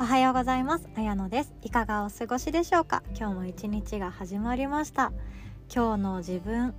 [0.00, 0.88] おはようございます。
[0.96, 1.52] あやのです。
[1.62, 3.02] いかがお過ごしでしょうか？
[3.16, 5.10] 今日も一日が始まりました。
[5.74, 6.72] 今日の自分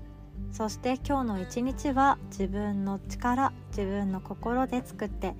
[0.53, 5.35] そして今日の一日は自分の力自分の心で作って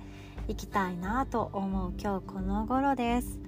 [0.46, 3.38] いきたいなと思う今日この頃です。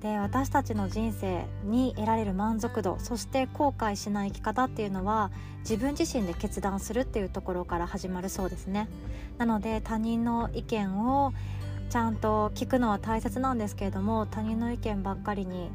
[0.00, 8.88] で私たちの人生に得られる満足度そして後悔しない生き方っていうのは自分自身で決断するっていうところから始まるそうですね。
[9.36, 11.34] なので他人の意見を
[11.90, 15.70] ちゃんと聞くのは大切なんですけれども他人の意見ばっかりに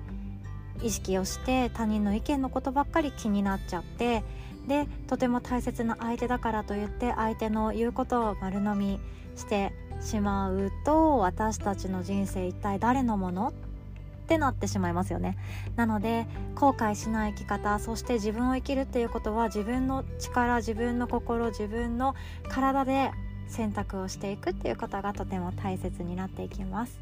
[0.82, 4.24] 意識をして他人の意見のことばっかり気になっちゃって
[4.68, 9.00] でとても大切な相手だからといって相手の言うことを丸飲み
[9.36, 13.50] してしまうと私たちの人生一体誰のもの？
[13.50, 15.38] ってなってしまいますよね。
[15.76, 16.26] なので
[16.56, 22.16] 後悔しない生き方そして自分を生きるっていうことは自分の力自分の心自分の
[22.50, 23.12] 体で
[23.48, 27.00] 選択をしていくっていうことがとても大切になっていきます。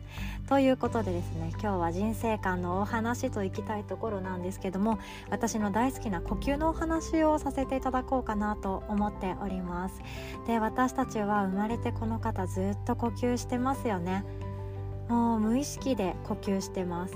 [0.47, 10.01] ということでですね今日は人生観のお話といきたいところなんですけども私の大好きな呼吸のお話をさせていただこうかなと思っております。
[10.47, 14.23] で私たちは生まれてこの方ずっと呼吸してますよね。
[15.09, 17.15] もう無意識で呼吸してます。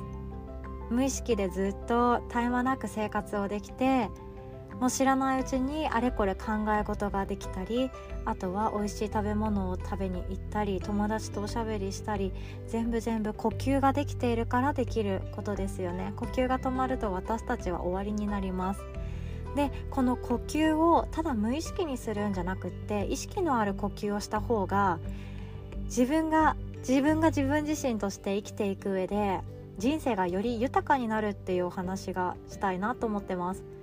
[0.90, 4.10] 無意識でずっと絶え間なく生活をできて
[4.80, 7.90] もう知らないうちにあれこれ考え事ができたり
[8.26, 12.32] あとは美味しい食べ物を食べに行ったり友達とおしゃべりしたり
[12.68, 16.14] 全部全部呼吸ができているからできることですよね。
[16.16, 18.82] 呼吸が止まると私たちは終わりになります。
[19.56, 25.00] でこの呼吸をただ無意識にするんじゃなくって意識のある呼吸をした方が
[25.86, 26.56] 自分が
[26.88, 29.40] 自分が自分自身として生きていく上で
[29.80, 33.77] 人生がより豊かになるっていうお話がしたいなと思ってます。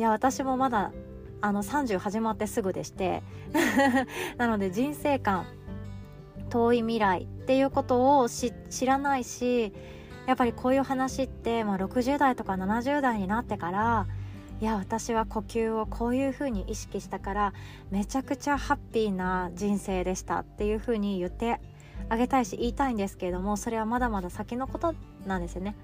[0.00, 0.92] いや私もまだ
[1.42, 3.22] あの30始まってすぐでして
[4.38, 5.44] なので人生観
[6.48, 8.50] 遠い未来っていうことを知
[8.86, 9.74] らないし
[10.24, 14.06] やっぱりこういう話って、まあ、60代とか70代になってから
[14.58, 17.52] いや私は呼吸をこういうふうに意識したから
[17.90, 21.60] めちゃくちゃハッピーな人生でしたっていうふうに言って
[22.08, 24.94] あげたいし言いたいんですけれどもそれはまだまだ先のこと
[25.26, 25.76] なんですよね。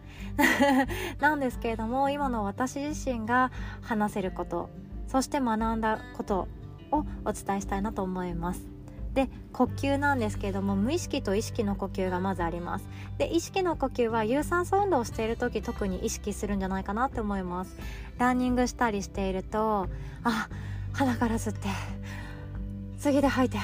[1.21, 3.51] なんですけれども今の私自身が
[3.83, 4.71] 話せること
[5.09, 6.49] そして学んだこと
[6.91, 8.77] をお伝えしたいなと思います。
[9.15, 12.89] で呼吸なんですけれども無意識と意識の呼吸がまずあります。
[13.17, 17.77] で意識の呼吸は有酸素運動をしている時特に意識するんじゃないかなって思います。
[18.19, 19.89] ランニングしたりしていると
[20.23, 20.49] あ
[20.93, 21.69] 鼻から吸って
[22.99, 23.59] 次で吐いて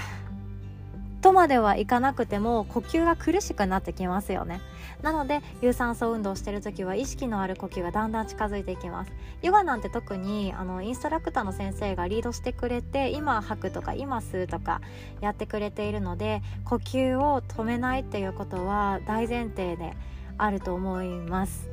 [1.23, 4.61] とまではいかなくても呼吸が苦しくなってきますよね。
[5.03, 9.13] なので有酸素運動してる時は意識のある呼吸がだんだん近づいていきます。
[9.41, 14.81] ヨガなんて特にあのインストラクターの先生がリードしてくれて今吐くとか今吸うとか
[15.21, 19.95] やってくれているので呼吸を止めないっていうことは大前提で
[20.39, 21.72] あると思います。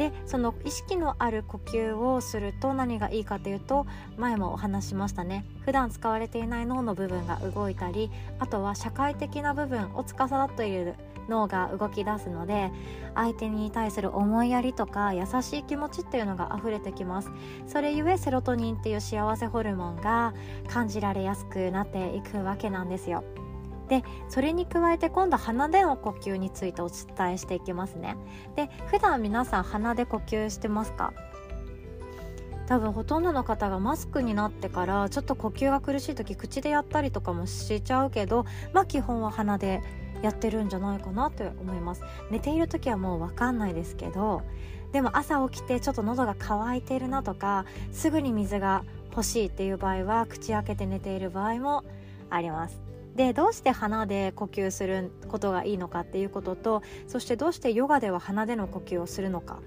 [0.00, 5.44] でその意識のある呼吸をすると何がいいかというと前もお話しましたね。
[5.60, 10.94] 普段使われていない脳の部分が動いたりあとは社会的な部分を司っている
[11.28, 12.72] 脳が動き出すので
[13.14, 17.30] 相手に対する思いやりとか優しい気持ちっていうのが溢れてきます。
[17.66, 20.32] それゆえセロトニンっていう幸せホルモンが
[20.68, 23.22] 感じられやすくなっていくわけなんですよ。
[23.90, 28.16] でそれに加えて今度鼻での呼吸についてお伝えしていきますね。
[28.56, 31.12] で普段皆さん鼻で呼吸してますか？
[32.68, 39.82] 多分ほとんどの方がマスクになってからちょっと呼吸が苦しい時口でやったりとかもしちゃうけどまあ基本は鼻で
[40.22, 42.02] やってるんじゃないかなと思います。
[42.30, 44.42] 寝ている時はもう分かんないですけど
[44.92, 51.82] でも朝起きてちょっと喉が渇いてるなとかすぐに水が欲しいっていう場合は口開けて寝ている場合も
[52.30, 52.89] あります。
[53.16, 59.58] でどうして鼻で呼吸することがいいのかっていうこととそしてどうしてヨガでは鼻での呼吸をするのか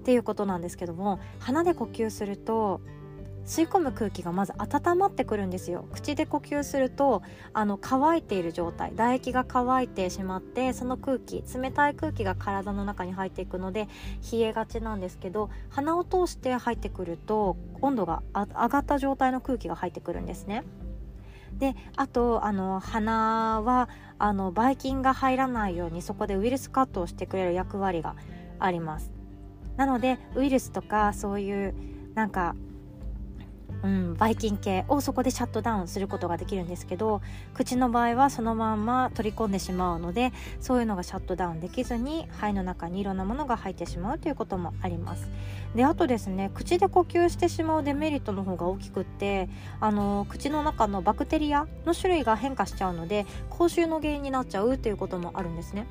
[0.00, 2.80] っていうことなんですけども鼻で呼吸すると
[3.44, 5.86] 吸い込む空気がまず温まってくるんですよ。
[5.92, 7.22] 口で呼吸すると
[7.52, 13.88] あの乾いている状態唾液が乾いてしまってその空気冷たい空気が体の中に入っていくので
[14.32, 20.62] 冷えがちなんですけど鼻を通して入ってくると温度が上がった状態の空気が入ってくるんですね。
[21.58, 23.88] であとあの鼻は
[24.18, 28.16] あのばい菌が入らないようにそこでウイルスカットをしてくれる役割が
[28.58, 29.10] あります。
[29.76, 31.74] なのでウイルスとかそういう
[32.14, 32.54] なんか
[33.82, 37.20] うん、ばい菌系をそこでシャットダウンすることができるんですけど
[37.54, 45.28] 口の場合はそのまんま取り込んでしまうのでそういうのがシャットダウンできずに肺の中にいろんなものが入ってしまうということもあります。
[45.74, 49.48] であとですね口で呼吸してしまうデメリットの方が大きくって
[49.80, 55.86] あの口の中のバクテリアの種類が変化しちゃうので口臭の原因になっちゃうということもあるんですね。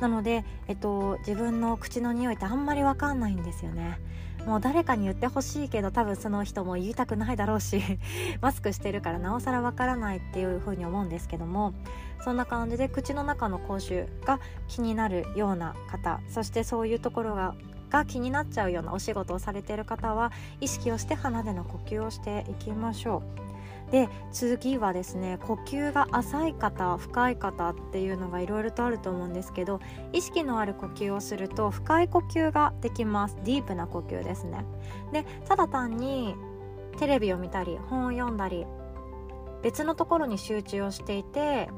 [0.00, 3.98] なので、えっと、自分の口の匂いってあんまり分かんないんですよね。
[4.46, 7.82] もう誰かに言ってほしいけど多分その人も言いたくないだろうし
[8.40, 11.74] マスクしてるからなおさらわからないっていうふうに思うんですけども
[12.22, 17.54] そんな感じで口の中の口臭が気になるような方そしてそういうところが
[17.90, 23.50] が気になっちゃうようなお仕事をされている方は意識をして鼻での呼吸をしていきましょう。
[23.90, 29.80] で次はですね呼吸が浅い方深い方っていうのがいろいろとあると思うんですけど
[30.12, 34.64] 意識のある呼吸をすると深い呼吸ができますディープな呼吸ですね
[35.12, 36.36] でただ単に
[36.98, 38.64] テレビを見たり本を読んだり
[39.62, 41.68] 別のところに集中をしていて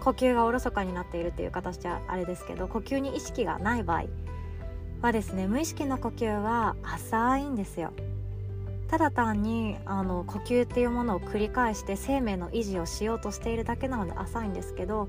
[0.00, 4.04] 呼吸がおろそかになっているっていう形じゃあれですけど呼吸に意識がない場合
[5.02, 7.92] はですね無意識の呼吸は浅いんですよ。
[8.88, 15.08] ただ単にあの呼吸っていうものを繰り返して生命の維持をしようとしているだけなので浅いんですけど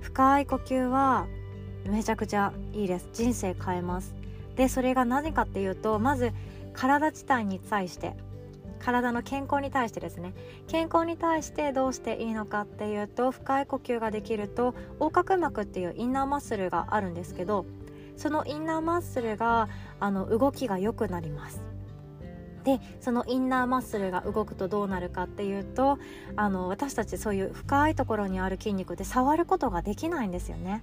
[0.00, 1.26] 深い呼吸は
[1.84, 3.08] めちゃくちゃいいです。
[3.12, 4.14] 人生変えます。
[4.56, 6.32] でそれが何かっていうとまず
[6.72, 8.14] 体自体に対して
[8.80, 10.32] 体の健康に対してですね。
[10.66, 17.66] 健康に対してどうしていいのかっていうと深い呼吸ができると横隔膜っていうインナーマッスルがあるんですけど
[18.18, 19.68] そのインナーマッスルが
[20.00, 21.62] あの動きが良くなります
[22.64, 25.98] でそのインナーマッスルが動くとどうなるかっていうと
[26.36, 30.82] あの私たちそういう深いところにある筋肉で触ることができないんですよね。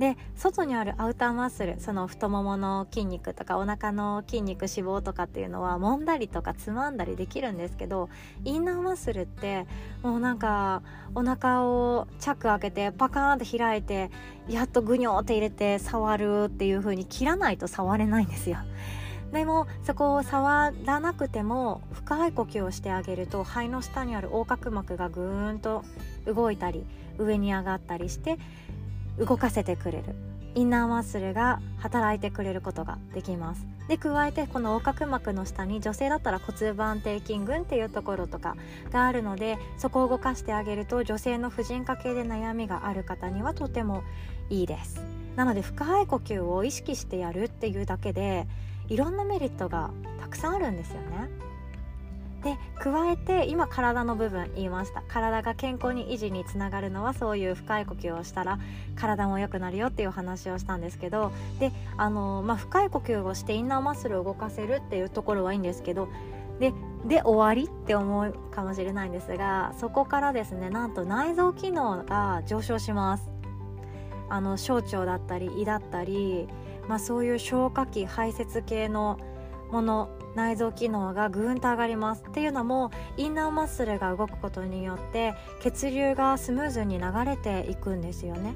[0.00, 8.08] で外にあるアウターマッスルその太ももの筋肉とかお腹の筋肉脂肪とかっていうのは揉んだりとかつまんだりできるんですけど
[8.44, 9.66] インナーマッスルって
[10.02, 10.82] もうなんか
[11.14, 14.10] お腹をチャック開けてパカーンって開いて
[14.48, 18.56] やっとグニョーって入れて触るっていう風に切らないと触れないんですよ。
[19.32, 25.84] でもそこを触らなくても深い呼吸をしてあげると肺の下にある横隔膜がぐーんと
[26.26, 26.84] 動いたり
[27.18, 28.38] 上に上がったりして
[29.20, 30.14] 動かせてくれる。
[30.56, 33.66] インナーマッスルが働いてくれることができます。
[33.86, 38.56] で加えてこの横隔膜の下に女性だったら骨盤底筋群っていうところとか
[38.90, 44.02] があるのでそこを動かしてあげると女性の婦人科系で悩みがある方にはとても
[44.48, 45.02] いいです。
[45.36, 48.46] なので深い呼吸を意識してやるっていうだけで
[48.88, 49.90] いろんなメリットが
[50.20, 51.49] たくさんあるんですよね。
[52.42, 55.02] で加えて今体の部分言いました。
[55.08, 58.58] 体が健康に維持につながるのはそういう深い呼吸をしたら
[58.96, 66.08] 体も良くなるよっていう話をしたんですけどであの、まあ、深い呼吸をしてインナーマッスルを動かせるっていうところはいいんですけど
[66.58, 66.72] で
[67.06, 73.30] で終わりって思うかもしれないんですがそこからですねなんと内臓機能が上昇します。
[74.32, 76.48] あの小腸だったり胃だったり
[76.90, 79.16] まあ、そういう消化器排泄系の
[79.70, 82.24] もの内臓機能がぐんと上がります。
[82.28, 88.54] っていうのもインナーマッスルが動くことによって血流がスムーズに流れていくんですよね。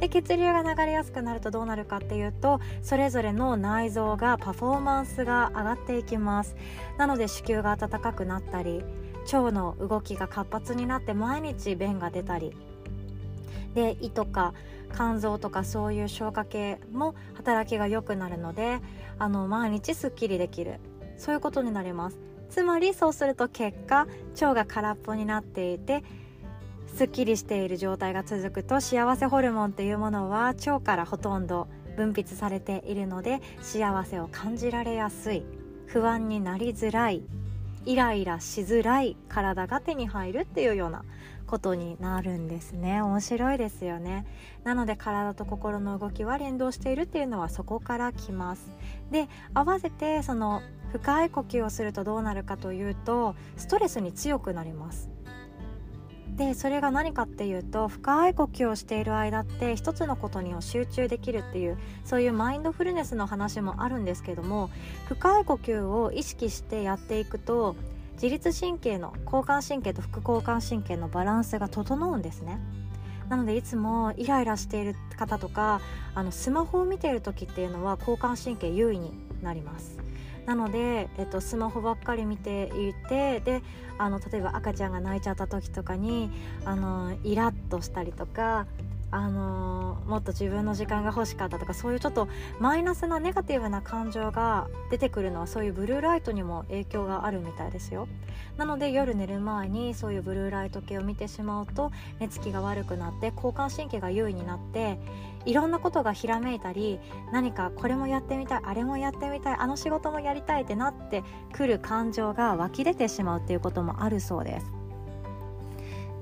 [0.00, 6.54] で血流が流れやすくなるとどうなるかっていうとそれぞれの内臓がパフォーマンスが上がっていきます。
[6.98, 8.84] なので子宮が温かくなったり
[9.32, 12.54] 腸の動きが活発になって毎日便が出たり。
[13.74, 14.54] で胃とか
[14.94, 18.80] 肝臓とかそういう消化系も働きが良くなるので
[19.18, 20.80] あの毎日すっきりできる。
[21.16, 22.18] そういうことになります。
[22.48, 26.04] つまりそうすると結果腸が空っぽになっていて
[26.94, 35.44] すっきりしている状態が続くと幸せホルモンっていうものは腸からほとんど分泌されているので幸せを感じられやすい
[35.86, 37.22] 不安になりづらい
[37.86, 41.04] イライラしづらい体が手に入るっていうような
[41.46, 43.00] ことになるんですね。
[43.00, 44.26] 面白いですよね。
[44.64, 48.70] なので体と心の動きは連動しているっていうのはそこから来ます。
[49.10, 55.08] で合わせてその深い呼吸をするとどうなるかというとストレスに強くなります。
[56.36, 64.70] でそれが何かっていうと深い呼吸をしている間って一つのことに集中できるっていうそういうマインドフルネスの話もあるんですけども
[65.06, 67.74] 深い呼吸を意識してやっていくと
[68.14, 72.58] 自律神経の交感神経と副交感神経のバランスが整うんですね。
[73.28, 75.80] なのでいつもイライラしている方とか
[76.14, 79.12] あのスマホを見ている時っていうのは交感神経優位に
[79.42, 80.05] なります。
[80.46, 83.62] なので、えっと、スマホばっかり見ていてで
[83.98, 86.30] あの例えば赤ちゃんが泣いちゃった時とかに
[86.64, 88.66] あのイラッとしたりとか
[89.10, 98.08] あのー、もっと自分の時間が欲しかったとかそういうちょっとマイナスなネガティブな感情が出てくるのはそういうブルーライトにも影響があるみたいですよ。
[98.56, 104.98] なので夜寝る前にそういうブルーライト系を見てしまうと寝つきが悪くなって交感神経が優位になって
[105.44, 106.98] いろんなことがひらめいたり
[107.32, 111.22] 何かこれもやってみたいあれもやってみたいあの仕事もやりたいってなって
[111.52, 114.75] くる感情が湧き出てしまうっていうこともあるそうです。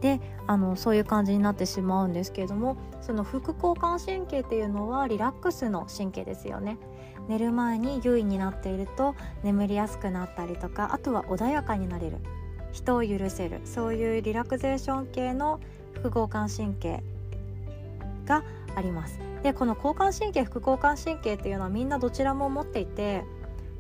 [0.00, 6.78] であのそういう感じになってしまうんですけれどもその副交感神経っていうのはリラックスの神経ですよね。
[7.28, 12.18] 寝る前に優位になっていると眠りやすくなったりとかあとは穏やかになれる。
[12.72, 13.60] 人を許せる。
[13.64, 15.60] そういうリラクゼーション系の
[15.94, 17.02] 副交感神経
[18.26, 18.42] が
[18.74, 19.20] あります。
[19.42, 23.24] でこの交感神経副交感神経っていうのはみんなどちらも持っていて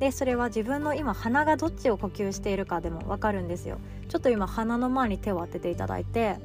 [0.04, 3.78] でそれは自分の今鼻がどっちを呼吸しているかでも分かるんですよ。
[4.10, 6.36] ちょっと今鼻の前に手を当てていただいて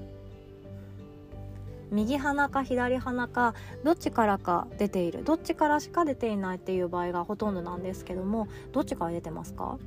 [1.92, 9.78] 右鼻か左鼻かどっちからか出ているどっちからしか出ていないっていう場合がほとんどなんですけどもどっちから出てますか？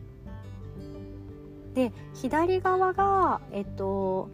[1.73, 4.29] で左側がえっと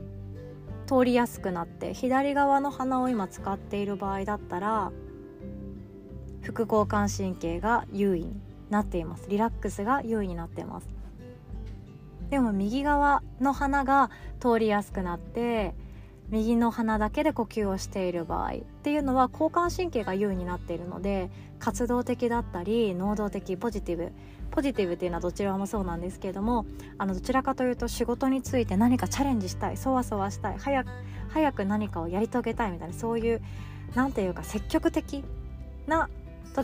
[0.89, 4.91] 通りやすくなって左側の鼻を今使っている場合だったら
[6.43, 9.29] 副交感神経が優位になっています。
[9.29, 10.89] リラックスが優位になっています。
[12.31, 14.11] でも右側の鼻が
[14.41, 15.75] 通りやすくなって
[16.31, 24.13] 右の鼻だけで呼吸をしている場合っていうのは交感神経が優位になっているので活動的だったり能動的ポジティブ
[24.51, 26.67] ポジティブっていうのはどちらもそうなんですけれども
[26.99, 30.91] あのどちらかというと仕事について何かチャレンジしたいそわそわしたい早く
[31.31, 33.43] 早く何かをやり遂げたいみたいなそういう
[33.95, 35.25] 何ていうか積極的
[35.87, 36.11] な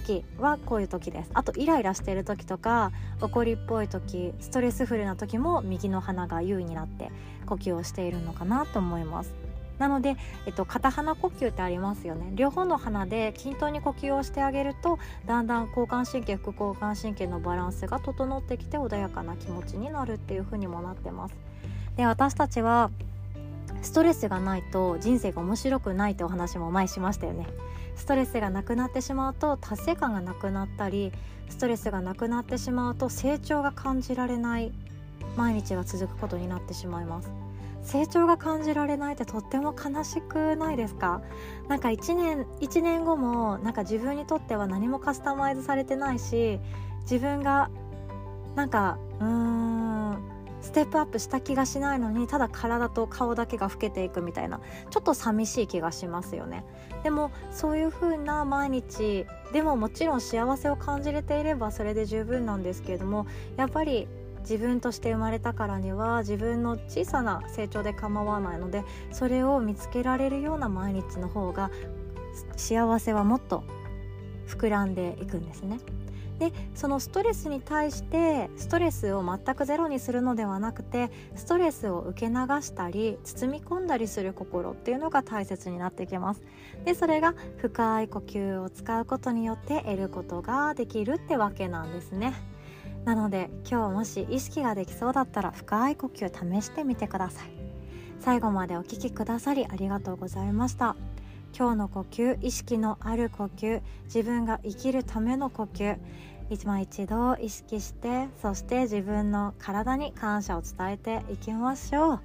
[0.00, 1.30] 時はこういう時です。
[1.34, 7.12] あとイライラしてる時とか怒りっぽい時ストレスフルな時も右の鼻が優位になって
[7.46, 9.34] 呼吸をしているのかなと思います。
[9.78, 12.30] なので、えっと、片鼻呼吸ってありますよね。
[12.34, 21.34] 両方の鼻で均等に呼吸をしてあげるとだんだん交感神経副交感神経のバランスが整ってきて穏やかな気持ちになるっていう風にもなってます。
[21.96, 22.90] で私たちは
[23.84, 27.46] ストレスがないと人生が面白くないってお話も前しましたよね。
[27.96, 31.12] ストレスがなくなってしまうと達成感がなくなったり
[31.48, 34.72] ストレスがなくなってしまうと成長が感じられない
[35.36, 37.30] 毎日が続くことになってしまいます。
[37.82, 41.20] 成長が感じられないってとっても悲しくないですか？
[41.68, 46.58] なんか1年1年後もなんか自分にとっては何もカスタマイズされてないし
[47.02, 47.70] 自分が
[48.54, 50.33] なんかうーん
[50.64, 56.64] ステップアップした気がしないのにただ体と顔だけが老けていくみたいなちょっと寂しい気がしますよね
[57.04, 64.08] でもそういう風な毎日でももちろん幸せを感じれていればそれで十分なんですけれどもやっぱり
[64.40, 71.70] 自分として生まれたからには自分の小さな成長で構わないのでそれを見つけられるような毎日の方が
[72.56, 73.64] 幸せはもっと
[74.46, 75.78] 膨らんでいくんですね。
[76.38, 86.42] でそのストレスに対してストレスを全くゼロにするのではなくてストレスを受け流したり包み込んだりする心っていうのが大切になってきます。
[86.84, 92.34] でそれが深い呼吸を使うことによって得ることができるってわけなんですね。
[93.04, 97.50] なので今日もし意識ができそうだったら深い呼吸試してみてください。
[98.20, 100.96] 最後までお聴きくださりありがとうございました。
[101.56, 105.96] 今日の呼吸意識のある呼吸自分が生きるための呼吸。
[106.50, 112.20] 今一度意識してそして自分の体に感謝を伝えていきましょう。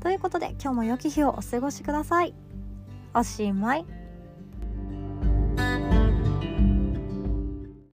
[0.00, 2.34] ということで今日も良き日をお過ごしください。
[3.14, 3.93] おしまい。